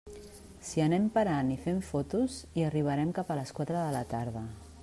[0.69, 4.47] Si anem parant i fent fotos, hi arribarem cap a les quatre de la tarda.